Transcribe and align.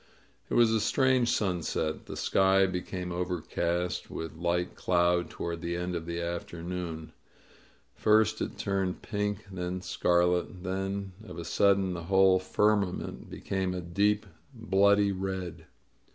It 0.49 0.55
was 0.55 0.71
a 0.73 0.81
strange 0.81 1.29
sunset. 1.29 2.07
The 2.07 2.17
sky 2.17 2.65
became 2.65 3.11
overcast 3.11 4.09
with 4.09 4.33
light 4.33 4.73
cloud 4.75 5.29
toward 5.29 5.61
the 5.61 5.75
end 5.75 5.93
of 5.95 6.07
the 6.07 6.19
afternoon. 6.19 7.13
First 7.93 8.41
it 8.41 8.57
turned 8.57 9.03
pink, 9.03 9.45
then 9.51 9.79
scarlet, 9.83 10.63
then 10.63 11.11
of 11.23 11.37
a 11.37 11.45
sudden 11.45 11.93
the 11.93 12.05
whole 12.05 12.39
firmament 12.39 13.29
became 13.29 13.75
a 13.75 13.81
deep, 13.81 14.25
bloody 14.55 15.11
red. 15.11 15.67